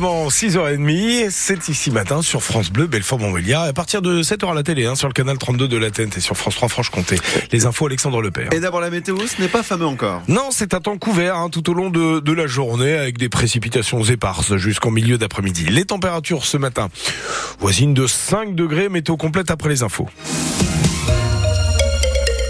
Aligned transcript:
Bon, 0.00 0.26
6h30, 0.26 1.28
c'est 1.30 1.68
ici 1.68 1.92
matin 1.92 2.20
sur 2.20 2.42
France 2.42 2.68
Bleu, 2.68 2.88
Belfort-Montbéliard. 2.88 3.62
À 3.62 3.72
partir 3.72 4.02
de 4.02 4.24
7h 4.24 4.50
à 4.50 4.54
la 4.54 4.64
télé, 4.64 4.86
hein, 4.86 4.96
sur 4.96 5.06
le 5.06 5.12
canal 5.12 5.38
32 5.38 5.68
de 5.68 5.76
la 5.76 5.92
TNT 5.92 6.18
et 6.18 6.20
sur 6.20 6.36
France 6.36 6.56
3 6.56 6.68
Franche-Comté. 6.68 7.16
Les 7.52 7.64
infos 7.64 7.86
Alexandre 7.86 8.20
Lepère. 8.20 8.52
Et 8.52 8.58
d'abord 8.58 8.80
la 8.80 8.90
météo, 8.90 9.16
ce 9.24 9.40
n'est 9.40 9.46
pas 9.46 9.62
fameux 9.62 9.86
encore. 9.86 10.22
Non, 10.26 10.48
c'est 10.50 10.74
un 10.74 10.80
temps 10.80 10.98
couvert 10.98 11.36
hein, 11.36 11.48
tout 11.48 11.70
au 11.70 11.74
long 11.74 11.90
de, 11.90 12.18
de 12.18 12.32
la 12.32 12.48
journée 12.48 12.94
avec 12.94 13.18
des 13.18 13.28
précipitations 13.28 14.02
éparses 14.02 14.56
jusqu'en 14.56 14.90
milieu 14.90 15.16
d'après-midi. 15.16 15.66
Les 15.66 15.84
températures 15.84 16.44
ce 16.44 16.56
matin, 16.56 16.88
voisines 17.60 17.94
de 17.94 18.08
5 18.08 18.56
degrés, 18.56 18.88
météo 18.88 19.16
complète 19.16 19.52
après 19.52 19.68
les 19.68 19.84
infos. 19.84 20.08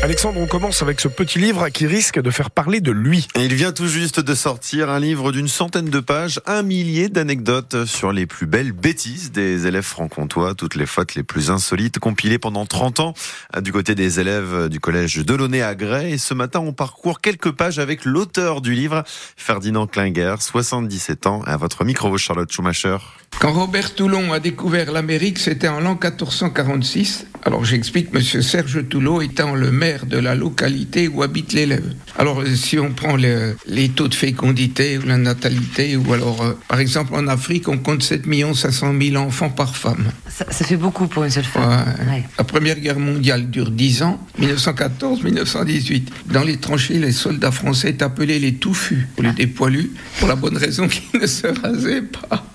Alexandre, 0.04 0.38
on 0.38 0.46
commence 0.46 0.82
avec 0.82 1.00
ce 1.00 1.08
petit 1.08 1.38
livre 1.38 1.66
qui 1.70 1.86
risque 1.86 2.20
de 2.20 2.30
faire 2.30 2.50
parler 2.50 2.82
de 2.82 2.92
lui. 2.92 3.26
Il 3.36 3.54
vient 3.54 3.72
tout 3.72 3.88
juste 3.88 4.20
de 4.20 4.34
sortir 4.34 4.90
un 4.90 5.00
livre 5.00 5.32
d'une 5.32 5.48
centaine 5.48 5.88
de 5.88 5.98
pages, 5.98 6.42
un 6.44 6.62
millier 6.62 7.08
d'anecdotes 7.08 7.86
sur 7.86 8.12
les 8.12 8.26
plus 8.26 8.44
belles 8.44 8.72
bêtises 8.72 9.32
des 9.32 9.66
élèves 9.66 9.82
franc-comtois, 9.82 10.54
toutes 10.54 10.74
les 10.74 10.84
fautes 10.84 11.14
les 11.14 11.22
plus 11.22 11.50
insolites, 11.50 12.00
compilées 12.00 12.38
pendant 12.38 12.66
30 12.66 13.00
ans 13.00 13.14
du 13.62 13.72
côté 13.72 13.94
des 13.94 14.20
élèves 14.20 14.68
du 14.68 14.78
collège 14.78 15.24
Delaunay 15.24 15.62
à 15.62 15.74
Grès. 15.74 16.10
Et 16.10 16.18
ce 16.18 16.34
matin, 16.34 16.60
on 16.60 16.74
parcourt 16.74 17.22
quelques 17.22 17.52
pages 17.52 17.78
avec 17.78 18.04
l'auteur 18.04 18.60
du 18.60 18.74
livre, 18.74 19.04
Ferdinand 19.38 19.86
Klinger, 19.86 20.34
77 20.38 21.26
ans. 21.26 21.40
À 21.46 21.56
votre 21.56 21.82
micro, 21.82 22.18
Charlotte 22.18 22.52
Schumacher. 22.52 22.98
Quand 23.40 23.54
Robert 23.54 23.94
Toulon 23.94 24.34
a 24.34 24.38
découvert 24.38 24.92
l'Amérique, 24.92 25.38
c'était 25.38 25.68
en 25.68 25.80
l'an 25.80 25.92
1446. 25.92 27.24
Alors 27.46 27.62
j'explique, 27.62 28.12
Monsieur 28.14 28.40
Serge 28.40 28.88
Toulon 28.88 29.20
étant 29.20 29.54
le 29.54 29.70
maire 29.70 30.06
de 30.06 30.16
la 30.16 30.34
localité 30.34 31.08
où 31.08 31.22
habite 31.22 31.52
l'élève. 31.52 31.94
Alors 32.16 32.42
si 32.54 32.78
on 32.78 32.90
prend 32.92 33.16
les, 33.16 33.52
les, 33.66 33.90
taux 33.90 34.08
de 34.08 34.14
fécondité 34.14 34.96
ou 34.96 35.02
la 35.06 35.18
natalité, 35.18 35.94
ou 35.96 36.14
alors 36.14 36.42
euh, 36.42 36.52
par 36.68 36.80
exemple 36.80 37.14
en 37.14 37.28
Afrique, 37.28 37.68
on 37.68 37.76
compte 37.76 38.02
7 38.02 38.22
500 38.54 38.94
000 38.98 39.22
enfants 39.22 39.50
par 39.50 39.76
femme. 39.76 40.06
Ça, 40.28 40.46
ça, 40.50 40.64
fait 40.64 40.78
beaucoup 40.78 41.06
pour 41.06 41.24
une 41.24 41.30
seule 41.30 41.44
femme. 41.44 41.84
Ouais. 42.08 42.14
Ouais. 42.14 42.24
La 42.38 42.44
Première 42.44 42.80
Guerre 42.80 42.98
mondiale 42.98 43.50
dure 43.50 43.70
10 43.70 44.02
ans, 44.04 44.26
1914-1918. 44.40 46.02
Dans 46.32 46.44
les 46.44 46.56
tranchées, 46.56 46.98
les 46.98 47.12
soldats 47.12 47.52
français 47.52 47.90
étaient 47.90 48.04
appelés 48.04 48.38
les 48.38 48.54
touffus, 48.54 49.06
ou 49.18 49.22
les 49.22 49.32
dépoilus, 49.32 49.90
pour 50.18 50.28
la 50.28 50.36
bonne 50.36 50.56
raison 50.56 50.88
qu'ils 50.88 51.20
ne 51.20 51.26
se 51.26 51.46
rasaient 51.46 52.02
pas. 52.02 52.46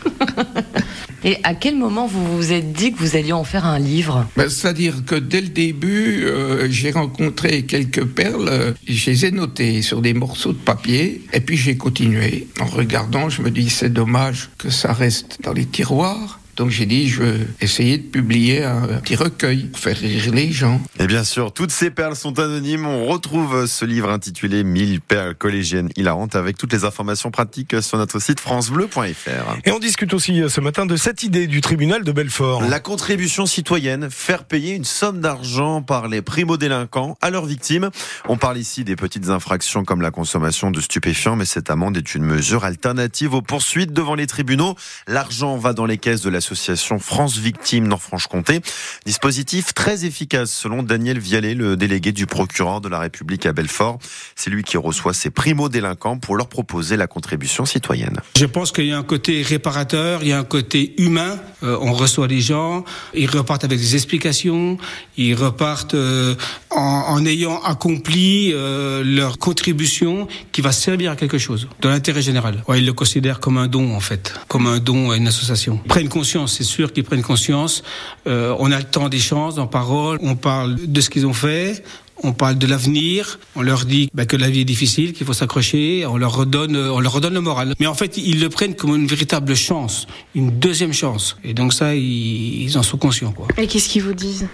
Et 1.24 1.36
à 1.42 1.54
quel 1.54 1.76
moment 1.76 2.06
vous 2.06 2.36
vous 2.36 2.52
êtes 2.52 2.72
dit 2.72 2.92
que 2.92 2.98
vous 2.98 3.16
alliez 3.16 3.32
en 3.32 3.44
faire 3.44 3.66
un 3.66 3.78
livre? 3.78 4.26
Ben, 4.36 4.48
C'est-à-dire 4.48 5.04
que 5.04 5.14
dès 5.14 5.40
le 5.40 5.48
début, 5.48 6.24
euh, 6.24 6.68
j'ai 6.70 6.90
rencontré 6.90 7.62
quelques 7.62 8.04
perles, 8.04 8.48
euh, 8.48 8.72
je 8.88 9.10
les 9.10 9.26
ai 9.26 9.30
notées 9.30 9.82
sur 9.82 10.00
des 10.00 10.14
morceaux 10.14 10.52
de 10.52 10.58
papier, 10.58 11.22
et 11.32 11.40
puis 11.40 11.56
j'ai 11.56 11.76
continué. 11.76 12.48
En 12.60 12.66
regardant, 12.66 13.28
je 13.28 13.42
me 13.42 13.50
dis 13.50 13.68
c'est 13.68 13.92
dommage 13.92 14.50
que 14.58 14.70
ça 14.70 14.92
reste 14.92 15.38
dans 15.42 15.52
les 15.52 15.66
tiroirs. 15.66 16.39
Donc 16.60 16.68
j'ai 16.68 16.84
dit, 16.84 17.08
je 17.08 17.22
vais 17.22 17.46
essayer 17.62 17.96
de 17.96 18.02
publier 18.02 18.64
un 18.64 19.00
petit 19.00 19.16
recueil 19.16 19.68
pour 19.68 19.80
faire 19.80 19.96
rire 19.96 20.30
les 20.30 20.52
gens. 20.52 20.78
Et 20.98 21.06
bien 21.06 21.24
sûr, 21.24 21.54
toutes 21.54 21.70
ces 21.70 21.90
perles 21.90 22.16
sont 22.16 22.38
anonymes. 22.38 22.84
On 22.84 23.06
retrouve 23.06 23.64
ce 23.64 23.86
livre 23.86 24.10
intitulé 24.10 24.62
1000 24.62 25.00
perles 25.00 25.34
collégiennes 25.34 25.88
hilarantes 25.96 26.36
avec 26.36 26.58
toutes 26.58 26.74
les 26.74 26.84
informations 26.84 27.30
pratiques 27.30 27.80
sur 27.80 27.96
notre 27.96 28.18
site 28.18 28.40
francebleu.fr. 28.40 29.56
Et 29.64 29.70
on 29.70 29.78
discute 29.78 30.12
aussi 30.12 30.42
ce 30.50 30.60
matin 30.60 30.84
de 30.84 30.96
cette 30.96 31.22
idée 31.22 31.46
du 31.46 31.62
tribunal 31.62 32.04
de 32.04 32.12
Belfort. 32.12 32.60
La 32.68 32.78
contribution 32.78 33.46
citoyenne, 33.46 34.10
faire 34.10 34.44
payer 34.44 34.74
une 34.74 34.84
somme 34.84 35.22
d'argent 35.22 35.80
par 35.80 36.08
les 36.08 36.20
primo-délinquants 36.20 37.16
à 37.22 37.30
leurs 37.30 37.46
victimes. 37.46 37.88
On 38.28 38.36
parle 38.36 38.58
ici 38.58 38.84
des 38.84 38.96
petites 38.96 39.30
infractions 39.30 39.86
comme 39.86 40.02
la 40.02 40.10
consommation 40.10 40.70
de 40.70 40.82
stupéfiants, 40.82 41.36
mais 41.36 41.46
cette 41.46 41.70
amende 41.70 41.96
est 41.96 42.14
une 42.14 42.24
mesure 42.24 42.66
alternative 42.66 43.32
aux 43.32 43.40
poursuites 43.40 43.94
devant 43.94 44.14
les 44.14 44.26
tribunaux. 44.26 44.76
L'argent 45.08 45.56
va 45.56 45.72
dans 45.72 45.86
les 45.86 45.96
caisses 45.96 46.20
de 46.20 46.28
la 46.28 46.42
l'association 46.50 46.98
France 46.98 47.38
Victimes 47.38 47.86
Nord-Franche-Comté. 47.86 48.60
Dispositif 49.06 49.72
très 49.72 50.04
efficace 50.04 50.50
selon 50.50 50.82
Daniel 50.82 51.18
Vialet, 51.18 51.54
le 51.54 51.76
délégué 51.76 52.10
du 52.10 52.26
procureur 52.26 52.80
de 52.80 52.88
la 52.88 52.98
République 52.98 53.46
à 53.46 53.52
Belfort. 53.52 54.00
C'est 54.34 54.50
lui 54.50 54.64
qui 54.64 54.76
reçoit 54.76 55.14
ces 55.14 55.30
primo-délinquants 55.30 56.18
pour 56.18 56.36
leur 56.36 56.48
proposer 56.48 56.96
la 56.96 57.06
contribution 57.06 57.66
citoyenne. 57.66 58.20
Je 58.36 58.46
pense 58.46 58.72
qu'il 58.72 58.86
y 58.86 58.92
a 58.92 58.98
un 58.98 59.04
côté 59.04 59.42
réparateur, 59.42 60.22
il 60.22 60.28
y 60.28 60.32
a 60.32 60.38
un 60.38 60.44
côté 60.44 60.94
humain. 60.98 61.38
Euh, 61.62 61.78
on 61.80 61.92
reçoit 61.92 62.26
les 62.26 62.40
gens, 62.40 62.84
ils 63.14 63.30
repartent 63.30 63.64
avec 63.64 63.78
des 63.78 63.94
explications, 63.94 64.76
ils 65.16 65.34
repartent 65.34 65.94
euh, 65.94 66.34
en, 66.70 67.04
en, 67.08 67.26
ayant 67.26 67.60
accompli 67.62 68.50
euh, 68.52 69.04
leur 69.04 69.38
contribution 69.38 70.26
qui 70.52 70.62
va 70.62 70.72
servir 70.72 71.12
à 71.12 71.16
quelque 71.16 71.38
chose, 71.38 71.68
de 71.80 71.88
l'intérêt 71.88 72.22
général. 72.22 72.64
Ouais, 72.66 72.80
ils 72.80 72.86
le 72.86 72.92
considèrent 72.92 73.40
comme 73.40 73.58
un 73.58 73.68
don 73.68 73.94
en 73.94 74.00
fait, 74.00 74.34
comme 74.48 74.66
un 74.66 74.78
don 74.78 75.10
à 75.10 75.16
une 75.16 75.28
association. 75.28 75.80
Ils 75.84 75.88
prennent 75.88 76.08
conscience 76.08 76.39
c'est 76.46 76.64
sûr 76.64 76.92
qu'ils 76.92 77.04
prennent 77.04 77.22
conscience. 77.22 77.82
Euh, 78.26 78.54
on 78.58 78.72
a 78.72 78.78
le 78.78 78.84
temps 78.84 79.08
d'échange, 79.08 79.58
en 79.58 79.66
parole, 79.66 80.18
on 80.22 80.36
parle 80.36 80.76
de 80.76 81.00
ce 81.00 81.10
qu'ils 81.10 81.26
ont 81.26 81.32
fait, 81.32 81.82
on 82.22 82.32
parle 82.32 82.56
de 82.56 82.66
l'avenir, 82.66 83.38
on 83.56 83.62
leur 83.62 83.84
dit 83.84 84.10
bah, 84.14 84.26
que 84.26 84.36
la 84.36 84.50
vie 84.50 84.60
est 84.60 84.64
difficile, 84.64 85.12
qu'il 85.12 85.26
faut 85.26 85.32
s'accrocher, 85.32 86.04
on 86.06 86.16
leur 86.16 86.34
redonne, 86.34 86.76
on 86.76 87.00
leur 87.00 87.12
redonne 87.12 87.34
le 87.34 87.40
moral. 87.40 87.74
Mais 87.80 87.86
en 87.86 87.94
fait, 87.94 88.16
ils 88.16 88.40
le 88.40 88.48
prennent 88.48 88.74
comme 88.74 88.94
une 88.94 89.06
véritable 89.06 89.54
chance, 89.54 90.06
une 90.34 90.50
deuxième 90.50 90.92
chance. 90.92 91.36
Et 91.44 91.54
donc 91.54 91.72
ça, 91.72 91.94
ils, 91.94 92.62
ils 92.62 92.78
en 92.78 92.82
sont 92.82 92.98
conscients. 92.98 93.32
Quoi. 93.32 93.46
Et 93.56 93.66
qu'est-ce 93.66 93.88
qu'ils 93.88 94.02
vous 94.02 94.14
disent? 94.14 94.48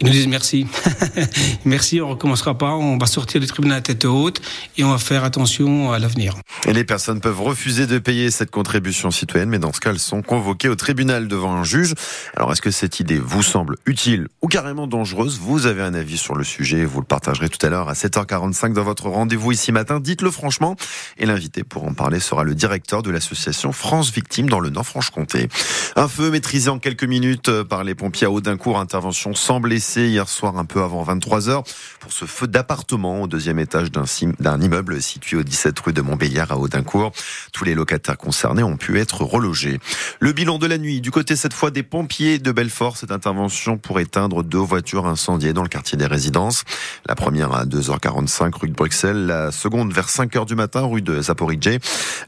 Ils 0.00 0.06
nous 0.06 0.12
disent 0.12 0.28
merci, 0.28 0.66
merci, 1.64 2.00
on 2.00 2.10
recommencera 2.10 2.56
pas, 2.56 2.74
on 2.74 2.98
va 2.98 3.06
sortir 3.06 3.40
du 3.40 3.46
tribunal 3.46 3.78
à 3.78 3.80
tête 3.80 4.04
haute 4.04 4.40
et 4.76 4.84
on 4.84 4.90
va 4.90 4.98
faire 4.98 5.24
attention 5.24 5.92
à 5.92 5.98
l'avenir. 5.98 6.34
Et 6.66 6.72
les 6.72 6.84
personnes 6.84 7.20
peuvent 7.20 7.40
refuser 7.40 7.86
de 7.86 7.98
payer 7.98 8.30
cette 8.30 8.50
contribution 8.50 9.10
citoyenne, 9.10 9.48
mais 9.48 9.58
dans 9.58 9.72
ce 9.72 9.80
cas, 9.80 9.90
elles 9.90 9.98
sont 9.98 10.22
convoquées 10.22 10.68
au 10.68 10.76
tribunal 10.76 11.28
devant 11.28 11.52
un 11.52 11.64
juge. 11.64 11.94
Alors, 12.36 12.52
est-ce 12.52 12.62
que 12.62 12.70
cette 12.70 13.00
idée 13.00 13.18
vous 13.18 13.42
semble 13.42 13.76
utile 13.86 14.28
ou 14.42 14.48
carrément 14.48 14.86
dangereuse? 14.86 15.38
Vous 15.38 15.66
avez 15.66 15.82
un 15.82 15.94
avis 15.94 16.18
sur 16.18 16.34
le 16.34 16.44
sujet, 16.44 16.84
vous 16.84 16.97
le 17.00 17.06
partagerez 17.06 17.48
tout 17.48 17.64
à 17.66 17.70
l'heure 17.70 17.88
à 17.88 17.94
7h45 17.94 18.72
dans 18.72 18.82
votre 18.82 19.08
rendez-vous 19.08 19.52
ici 19.52 19.72
matin. 19.72 20.00
Dites-le 20.00 20.30
franchement. 20.30 20.76
Et 21.18 21.26
l'invité 21.26 21.64
pour 21.64 21.84
en 21.84 21.94
parler 21.94 22.20
sera 22.20 22.44
le 22.44 22.54
directeur 22.54 23.02
de 23.02 23.10
l'association 23.10 23.72
France 23.72 24.12
Victimes 24.12 24.48
dans 24.48 24.60
le 24.60 24.70
Nord-Franche-Comté. 24.70 25.48
Un 25.96 26.08
feu 26.08 26.30
maîtrisé 26.30 26.70
en 26.70 26.78
quelques 26.78 27.04
minutes 27.04 27.62
par 27.62 27.84
les 27.84 27.94
pompiers 27.94 28.26
à 28.26 28.30
Audincourt. 28.30 28.78
Intervention 28.78 29.34
sans 29.34 29.60
blessés 29.60 30.08
hier 30.08 30.28
soir 30.28 30.56
un 30.58 30.64
peu 30.64 30.82
avant 30.82 31.04
23h 31.04 31.64
pour 32.00 32.12
ce 32.12 32.24
feu 32.24 32.46
d'appartement 32.46 33.22
au 33.22 33.26
deuxième 33.26 33.58
étage 33.58 33.90
d'un 33.90 34.60
immeuble 34.60 35.02
situé 35.02 35.36
au 35.36 35.42
17 35.42 35.78
rue 35.80 35.92
de 35.92 36.00
Montbéliard 36.00 36.52
à 36.52 36.58
Audincourt. 36.58 37.12
Tous 37.52 37.64
les 37.64 37.74
locataires 37.74 38.18
concernés 38.18 38.62
ont 38.62 38.76
pu 38.76 38.98
être 38.98 39.22
relogés. 39.22 39.80
Le 40.20 40.32
bilan 40.32 40.58
de 40.58 40.66
la 40.66 40.78
nuit 40.78 41.00
du 41.00 41.10
côté 41.10 41.36
cette 41.36 41.52
fois 41.52 41.70
des 41.70 41.82
pompiers 41.82 42.38
de 42.38 42.52
Belfort. 42.52 42.96
Cette 42.96 43.12
intervention 43.12 43.78
pour 43.78 44.00
éteindre 44.00 44.42
deux 44.42 44.58
voitures 44.58 45.06
incendiées 45.06 45.52
dans 45.52 45.62
le 45.62 45.68
quartier 45.68 45.98
des 45.98 46.06
résidences. 46.06 46.64
La 47.06 47.14
première 47.14 47.52
à 47.52 47.64
2h45 47.64 48.54
rue 48.54 48.68
de 48.68 48.74
Bruxelles, 48.74 49.26
la 49.26 49.52
seconde 49.52 49.92
vers 49.92 50.08
5h 50.08 50.46
du 50.46 50.54
matin 50.54 50.82
rue 50.82 51.02
de 51.02 51.20
Zaporizhzhia. 51.20 51.78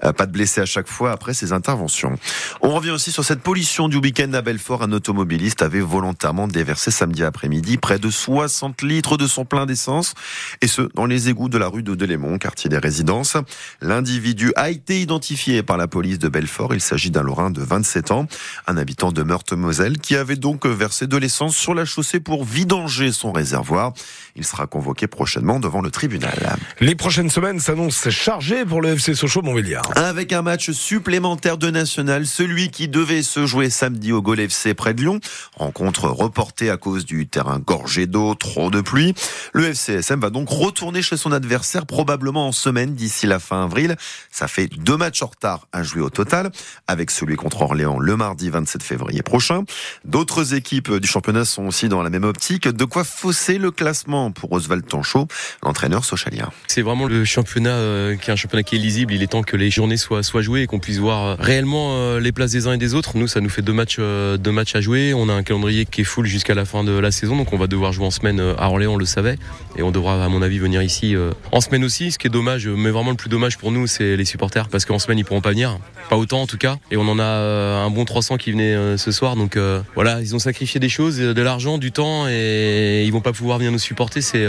Pas 0.00 0.26
de 0.26 0.32
blessés 0.32 0.60
à 0.60 0.66
chaque 0.66 0.88
fois 0.88 1.12
après 1.12 1.34
ces 1.34 1.53
interventions. 1.53 2.16
On 2.62 2.70
revient 2.70 2.91
aussi 2.91 3.12
sur 3.12 3.25
cette 3.25 3.41
pollution 3.41 3.88
du 3.88 3.97
week-end 3.97 4.32
à 4.32 4.43
Belfort. 4.43 4.82
Un 4.82 4.93
automobiliste 4.93 5.62
avait 5.62 5.81
volontairement 5.81 6.49
déversé 6.49 6.91
samedi 6.91 7.25
après-midi 7.25 7.76
près 7.76 7.99
de 7.99 8.10
60 8.10 8.82
litres 8.82 9.16
de 9.16 9.26
son 9.26 9.44
plein 9.44 9.66
d'essence 9.66 10.15
et 10.60 10.66
ce 10.66 10.82
dans 10.94 11.06
les 11.06 11.28
égouts 11.28 11.49
de 11.49 11.59
la 11.59 11.69
rue 11.69 11.82
de 11.82 11.94
Delémont, 11.94 12.38
quartier 12.38 12.70
des 12.70 12.78
résidences. 12.78 13.37
L'individu 13.81 14.53
a 14.56 14.70
été 14.70 15.00
identifié 15.00 15.62
par 15.62 15.76
la 15.76 15.88
police 15.88 16.19
de 16.19 16.28
Belfort. 16.28 16.75
Il 16.75 16.81
s'agit 16.81 17.10
d'un 17.10 17.22
Lorrain 17.22 17.50
de 17.50 17.62
27 17.62 18.10
ans, 18.10 18.26
un 18.66 18.76
habitant 18.76 19.12
de 19.12 19.22
Meurthe-Moselle 19.22 19.99
qui 19.99 20.16
avait 20.16 20.37
donc 20.37 20.66
versé 20.66 21.06
de 21.06 21.16
l'essence 21.16 21.56
sur 21.56 21.75
la 21.75 21.84
chaussée 21.84 22.20
pour 22.20 22.44
vidanger 22.44 23.12
son 23.12 23.32
réservoir. 23.32 23.93
Il 24.41 24.47
sera 24.47 24.67
convoqué 24.67 25.06
prochainement 25.06 25.61
devant 25.61 25.83
le 25.83 25.91
tribunal. 25.91 26.56
Les 26.81 26.95
prochaines 26.95 27.28
semaines 27.28 27.61
s'annoncent 27.61 28.09
chargées 28.09 28.65
pour 28.65 28.81
le 28.81 28.95
FC 28.95 29.15
Sochaux 29.15 29.43
Montbéliard. 29.43 29.83
Avec 29.97 30.33
un 30.33 30.41
match 30.41 30.71
supplémentaire 30.71 31.59
de 31.59 31.69
national, 31.69 32.27
celui 32.27 32.71
qui 32.71 32.89
devait 32.89 33.23
se 33.23 33.44
jouer 33.44 33.69
samedi 33.69 34.12
au 34.12 34.23
Gol 34.23 34.41
FC 34.41 34.73
près 34.73 34.94
de 34.94 35.03
Lyon. 35.03 35.20
Rencontre 35.56 36.09
reportée 36.09 36.70
à 36.70 36.79
cause 36.79 37.05
du 37.05 37.26
terrain 37.26 37.59
gorgé 37.59 38.06
d'eau, 38.06 38.35
trop 38.35 38.70
de 38.70 38.81
pluie. 38.81 39.12
Le 39.53 39.67
FCSM 39.67 40.20
va 40.20 40.31
donc 40.31 40.49
retourner 40.49 41.03
chez 41.03 41.19
son 41.19 41.32
adversaire 41.32 41.85
probablement 41.85 42.49
en 42.49 42.53
semaine 42.53 42.94
d'ici 42.94 43.26
la 43.26 43.41
fin 43.41 43.64
avril. 43.64 43.97
Ça 44.31 44.49
fait 44.49 44.69
deux 44.69 44.97
matchs 44.97 45.20
en 45.20 45.26
retard 45.26 45.69
à 45.73 45.82
jouer 45.82 46.00
au 46.00 46.09
total, 46.09 46.50
avec 46.87 47.11
celui 47.11 47.37
contre 47.37 47.61
Orléans 47.61 47.99
le 47.99 48.17
mardi 48.17 48.49
27 48.49 48.82
février 48.82 49.20
prochain. 49.20 49.64
D'autres 50.06 50.55
équipes 50.55 50.94
du 50.94 51.06
championnat 51.06 51.44
sont 51.44 51.67
aussi 51.67 51.91
dans 51.91 52.03
la 52.03 52.09
même 52.09 52.25
optique. 52.25 52.69
De 52.69 52.87
quoi 52.87 53.05
fausser 53.05 53.59
le 53.59 53.70
classement 53.70 54.30
pour 54.31 54.53
Oswald 54.53 54.87
Tanchot, 54.87 55.29
l'entraîneur 55.62 56.05
socialien. 56.05 56.50
C'est 56.67 56.82
vraiment 56.82 57.06
le 57.06 57.25
championnat 57.25 57.71
euh, 57.71 58.17
qui 58.17 58.31
est 58.31 58.32
un 58.32 58.37
championnat 58.37 58.62
qui 58.62 58.77
est 58.77 58.79
lisible. 58.79 59.12
Il 59.12 59.23
est 59.23 59.27
temps 59.27 59.43
que 59.43 59.56
les 59.56 59.71
journées 59.71 59.97
soient, 59.97 60.23
jouées 60.23 60.62
et 60.62 60.67
qu'on 60.67 60.79
puisse 60.79 60.99
voir 60.99 61.25
euh, 61.25 61.37
réellement 61.38 61.93
euh, 61.93 62.21
les 62.21 62.32
places 62.32 62.53
des 62.53 62.67
uns 62.67 62.73
et 62.73 62.79
des 62.79 62.94
autres. 62.94 63.17
Nous, 63.17 63.27
ça 63.27 63.41
nous 63.41 63.49
fait 63.49 63.62
deux 63.62 63.73
matchs, 63.73 63.99
deux 63.99 64.53
matchs 64.53 64.75
à 64.75 64.81
jouer. 64.81 65.15
On 65.15 65.29
a 65.29 65.32
un 65.32 65.43
calendrier 65.43 65.87
qui 65.87 66.03
est 66.03 66.05
full 66.05 66.27
jusqu'à 66.27 66.55
la 66.55 66.65
fin 66.65 66.85
de 66.85 66.93
la 66.93 67.11
saison, 67.11 67.37
donc 67.37 67.53
on 67.53 67.59
va 67.59 67.67
devoir 67.67 67.93
jouer 67.93 68.06
en 68.06 68.11
semaine 68.11 68.41
à 68.41 68.69
Orléans, 68.69 68.94
on 68.94 68.97
le 68.97 69.05
savait. 69.05 69.37
Et 69.77 69.82
on 69.82 69.91
devra, 69.91 70.25
à 70.25 70.29
mon 70.29 70.43
avis, 70.43 70.59
venir 70.59 70.83
ici 70.83 71.15
en 71.53 71.61
semaine 71.61 71.85
aussi. 71.85 72.12
Ce 72.12 72.19
qui 72.19 72.26
est 72.26 72.31
dommage, 72.31 72.69
mais 72.69 72.91
vraiment 72.91 73.11
le 73.11 73.17
plus 73.17 73.29
dommage 73.29 73.59
pour 73.59 73.73
nous, 73.73 73.87
c'est 73.87 74.17
les 74.17 74.25
supporters, 74.25 74.69
parce 74.69 74.85
qu'en 74.85 74.99
semaine, 74.99 75.19
ils 75.19 75.25
pourront 75.25 75.41
pas 75.41 75.50
venir. 75.50 75.79
Pas 76.09 76.17
autant 76.17 76.43
en 76.43 76.47
tout 76.47 76.59
cas. 76.59 76.76
Et 76.91 76.97
on 76.97 77.09
en 77.09 77.19
a 77.19 77.25
un 77.25 77.91
bon 77.91 78.05
300 78.05 78.37
qui 78.37 78.53
venaient 78.53 78.97
ce 78.97 79.12
soir. 79.12 79.37
Donc 79.37 79.59
voilà, 79.94 80.21
ils 80.21 80.35
ont 80.35 80.38
sacrifié 80.38 80.81
des 80.81 80.88
choses, 80.88 81.19
de 81.19 81.43
l'argent, 81.43 81.79
du 81.79 81.93
temps, 81.93 82.26
et 82.29 83.05
ils 83.05 83.12
vont 83.12 83.21
pas 83.21 83.33
pouvoir 83.33 83.59
venir 83.59 83.73
nous 83.73 83.79
supporter. 83.79 84.19
C'est 84.20 84.46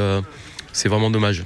c'est 0.73 0.89
vraiment 0.89 1.09
dommage. 1.09 1.43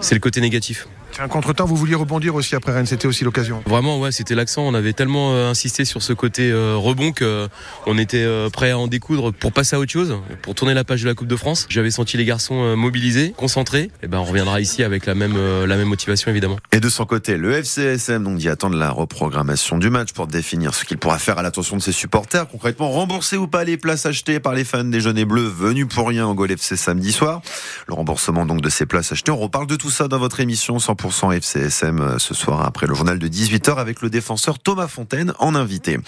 C'est 0.00 0.14
le 0.14 0.20
côté 0.20 0.40
négatif. 0.40 0.86
Un 1.18 1.28
contre-temps, 1.28 1.64
vous 1.64 1.76
vouliez 1.76 1.94
rebondir 1.94 2.34
aussi 2.34 2.54
après 2.54 2.72
Rennes, 2.72 2.84
c'était 2.84 3.06
aussi 3.06 3.24
l'occasion. 3.24 3.62
Vraiment, 3.66 3.98
ouais, 3.98 4.12
c'était 4.12 4.34
l'accent. 4.34 4.62
On 4.62 4.74
avait 4.74 4.92
tellement 4.92 5.32
euh, 5.32 5.50
insisté 5.50 5.86
sur 5.86 6.02
ce 6.02 6.12
côté 6.12 6.50
euh, 6.50 6.76
rebond 6.76 7.12
qu'on 7.12 7.24
euh, 7.24 7.96
était 7.96 8.26
prêt 8.52 8.72
à 8.72 8.78
en 8.78 8.86
découdre 8.86 9.32
pour 9.32 9.52
passer 9.52 9.76
à 9.76 9.78
autre 9.78 9.90
chose, 9.90 10.14
pour 10.42 10.54
tourner 10.54 10.74
la 10.74 10.84
page 10.84 11.02
de 11.02 11.08
la 11.08 11.14
Coupe 11.14 11.28
de 11.28 11.36
France. 11.36 11.66
J'avais 11.70 11.90
senti 11.90 12.18
les 12.18 12.26
garçons 12.26 12.76
mobilisés, 12.76 13.32
concentrés. 13.36 13.84
Et 13.84 13.90
eh 14.02 14.06
ben, 14.08 14.18
on 14.18 14.24
reviendra 14.24 14.60
ici 14.60 14.82
avec 14.82 15.06
la 15.06 15.14
même 15.14 15.36
la 15.64 15.76
même 15.76 15.88
motivation 15.88 16.30
évidemment. 16.30 16.58
Et 16.72 16.80
de 16.80 16.88
son 16.88 17.06
côté, 17.06 17.36
le 17.38 17.52
FCSM 17.52 18.22
donc 18.22 18.36
dit 18.36 18.48
attendre 18.48 18.76
la 18.76 18.90
reprogrammation 18.90 19.78
du 19.78 19.88
match 19.88 20.12
pour 20.12 20.26
définir 20.26 20.74
ce 20.74 20.84
qu'il 20.84 20.98
pourra 20.98 21.18
faire 21.18 21.38
à 21.38 21.42
l'attention 21.42 21.76
de 21.76 21.82
ses 21.82 21.92
supporters. 21.92 22.46
Concrètement, 22.48 22.90
rembourser 22.90 23.36
ou 23.38 23.46
pas 23.46 23.64
les 23.64 23.78
places 23.78 24.04
achetées 24.04 24.40
par 24.40 24.54
les 24.54 24.64
fans 24.64 24.84
des 24.84 25.00
jaunes 25.00 25.18
et 25.18 25.24
bleus 25.24 25.48
venus 25.48 25.86
pour 25.88 26.08
rien 26.08 26.26
au 26.26 26.34
Gol 26.34 26.50
FC 26.50 26.76
samedi 26.76 27.12
soir. 27.12 27.40
Le 27.88 27.94
remboursement 27.94 28.44
donc 28.44 28.60
de 28.60 28.68
ces 28.68 28.84
places 28.84 29.12
achetées. 29.12 29.30
On 29.30 29.38
reparle 29.38 29.66
de 29.66 29.76
tout 29.76 29.90
ça 29.90 30.08
dans 30.08 30.18
votre 30.18 30.40
émission 30.40 30.78
100% 31.10 31.36
FCSM 31.36 32.00
euh, 32.00 32.18
ce 32.18 32.34
soir 32.34 32.64
après 32.64 32.86
le 32.86 32.94
journal 32.94 33.18
de 33.18 33.28
18h 33.28 33.76
avec 33.76 34.02
le 34.02 34.10
défenseur 34.10 34.58
Thomas 34.58 34.88
Fontaine 34.88 35.32
en 35.38 35.54
invité. 35.54 35.98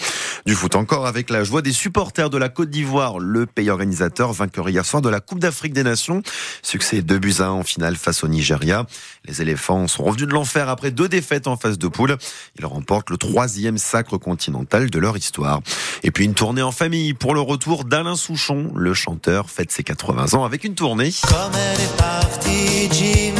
Du 0.45 0.55
foot 0.55 0.75
encore 0.75 1.05
avec 1.07 1.29
la 1.29 1.43
joie 1.43 1.61
des 1.61 1.71
supporters 1.71 2.29
de 2.29 2.37
la 2.37 2.49
Côte 2.49 2.69
d'Ivoire, 2.69 3.19
le 3.19 3.45
pays 3.45 3.69
organisateur 3.69 4.33
vainqueur 4.33 4.69
hier 4.69 4.85
soir 4.85 5.01
de 5.01 5.09
la 5.09 5.19
Coupe 5.19 5.39
d'Afrique 5.39 5.73
des 5.73 5.83
Nations. 5.83 6.21
Succès 6.61 7.01
2 7.01 7.19
buts 7.19 7.35
1 7.39 7.49
en 7.49 7.63
finale 7.63 7.95
face 7.95 8.23
au 8.23 8.27
Nigeria. 8.27 8.85
Les 9.25 9.41
éléphants 9.41 9.87
sont 9.87 10.03
revenus 10.03 10.27
de 10.27 10.33
l'enfer 10.33 10.69
après 10.69 10.91
deux 10.91 11.07
défaites 11.07 11.47
en 11.47 11.57
phase 11.57 11.77
de 11.77 11.87
poule. 11.87 12.17
Ils 12.57 12.65
remportent 12.65 13.09
le 13.09 13.17
troisième 13.17 13.77
sacre 13.77 14.17
continental 14.17 14.89
de 14.89 14.99
leur 14.99 15.17
histoire. 15.17 15.61
Et 16.03 16.11
puis 16.11 16.25
une 16.25 16.33
tournée 16.33 16.61
en 16.61 16.71
famille 16.71 17.13
pour 17.13 17.33
le 17.33 17.41
retour 17.41 17.85
d'Alain 17.85 18.15
Souchon. 18.15 18.71
Le 18.75 18.93
chanteur 18.93 19.49
fête 19.49 19.71
ses 19.71 19.83
80 19.83 20.33
ans 20.33 20.45
avec 20.45 20.63
une 20.63 20.75
tournée. 20.75 21.11
Comme 21.27 21.53
elle 21.55 21.81
est 21.81 21.97
partie, 21.97 22.89
Jim 22.91 23.35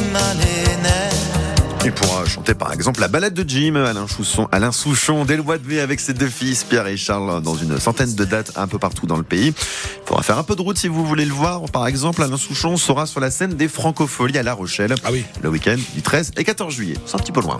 il 1.89 1.93
pourra 1.93 2.23
chanter 2.25 2.53
par 2.53 2.71
exemple 2.71 3.01
la 3.01 3.07
balade 3.07 3.33
de 3.33 3.47
Jim, 3.47 3.75
Alain, 3.75 4.05
Chousson, 4.05 4.47
Alain 4.51 4.71
Souchon, 4.71 5.25
dès 5.25 5.35
le 5.35 5.41
mois 5.41 5.57
de 5.57 5.67
mai 5.67 5.79
avec 5.79 5.99
ses 5.99 6.13
deux 6.13 6.27
fils, 6.27 6.63
Pierre 6.63 6.85
et 6.85 6.97
Charles, 6.97 7.41
dans 7.41 7.55
une 7.55 7.79
centaine 7.79 8.13
de 8.13 8.25
dates 8.25 8.51
un 8.57 8.67
peu 8.67 8.77
partout 8.77 9.07
dans 9.07 9.17
le 9.17 9.23
pays. 9.23 9.47
Il 9.47 10.05
faudra 10.05 10.21
faire 10.21 10.37
un 10.37 10.43
peu 10.43 10.55
de 10.55 10.61
route 10.61 10.77
si 10.77 10.87
vous 10.87 11.03
voulez 11.03 11.25
le 11.25 11.33
voir. 11.33 11.63
Par 11.71 11.87
exemple, 11.87 12.21
Alain 12.21 12.37
Souchon 12.37 12.77
sera 12.77 13.07
sur 13.07 13.19
la 13.19 13.31
scène 13.31 13.55
des 13.55 13.67
Francopholies 13.67 14.37
à 14.37 14.43
La 14.43 14.53
Rochelle 14.53 14.93
ah 15.03 15.09
oui. 15.11 15.25
le 15.41 15.49
week-end 15.49 15.77
du 15.95 16.03
13 16.03 16.33
et 16.37 16.43
14 16.43 16.71
juillet. 16.71 16.95
C'est 17.07 17.15
un 17.15 17.19
petit 17.19 17.31
peu 17.31 17.41
loin. 17.41 17.59